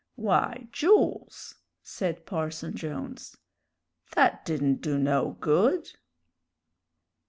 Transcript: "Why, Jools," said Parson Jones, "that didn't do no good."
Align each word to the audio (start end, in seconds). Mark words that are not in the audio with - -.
"Why, 0.15 0.67
Jools," 0.71 1.53
said 1.83 2.25
Parson 2.25 2.73
Jones, 2.75 3.37
"that 4.15 4.43
didn't 4.45 4.81
do 4.81 4.97
no 4.97 5.37
good." 5.39 5.89